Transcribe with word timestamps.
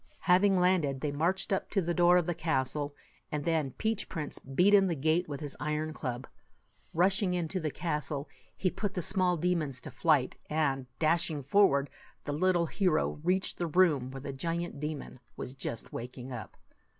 Having 0.21 0.59
landed, 0.59 1.01
they 1.01 1.11
marched 1.11 1.53
up 1.53 1.69
to 1.69 1.79
the 1.79 1.93
door 1.93 2.17
of 2.17 2.25
the 2.25 2.33
castle, 2.33 2.95
and 3.31 3.45
then 3.45 3.69
Peach 3.77 4.09
Prince 4.09 4.39
beat 4.39 4.73
in 4.73 4.87
the 4.87 4.95
gate 4.95 5.29
with 5.29 5.41
his 5.41 5.55
iron 5.59 5.93
club. 5.93 6.25
Rushing 6.91 7.35
into 7.35 7.59
the 7.59 7.69
castle, 7.69 8.23
77 8.27 8.53
he 8.57 8.69
put 8.71 8.93
the 8.95 9.03
small 9.03 9.37
demons 9.37 9.79
to 9.81 9.91
flight; 9.91 10.37
and, 10.49 10.87
dashing 10.97 11.43
forward, 11.43 11.87
the 12.25 12.33
little 12.33 12.65
hero 12.65 13.19
reached 13.23 13.59
the 13.59 13.67
room 13.67 14.09
where 14.09 14.21
the 14.21 14.33
giant 14.33 14.79
demon 14.79 15.19
was 15.37 15.53
just 15.53 15.93
waking 15.93 16.31
up. 16.33 16.57